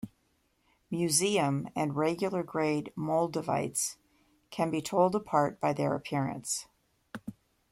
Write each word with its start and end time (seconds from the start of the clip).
Museum 0.89 1.69
and 1.75 1.95
regular 1.95 2.41
grade 2.41 2.91
moldavites 2.97 3.97
can 4.49 4.71
be 4.71 4.81
told 4.81 5.13
apart 5.13 5.59
by 5.61 5.73
their 5.73 5.93
appearance. 5.93 6.65